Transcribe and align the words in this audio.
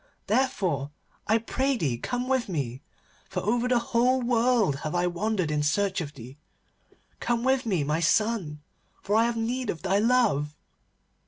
Therefore 0.25 0.89
I 1.27 1.37
pray 1.37 1.77
thee 1.77 1.99
come 1.99 2.27
with 2.27 2.49
me, 2.49 2.81
for 3.29 3.41
over 3.41 3.67
the 3.67 3.77
whole 3.77 4.19
world 4.19 4.77
have 4.77 4.95
I 4.95 5.05
wandered 5.05 5.51
in 5.51 5.61
search 5.61 6.01
of 6.01 6.15
thee. 6.15 6.39
Come 7.19 7.43
with 7.43 7.67
me, 7.67 7.83
my 7.83 7.99
son, 7.99 8.63
for 9.03 9.15
I 9.15 9.25
have 9.25 9.37
need 9.37 9.69
of 9.69 9.83
thy 9.83 9.99
love. 9.99 10.57